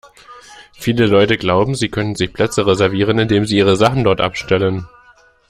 [0.73, 4.87] Viele Leute glauben, sie könnten sich Plätze reservieren, indem sie ihre Sachen dort abstellen.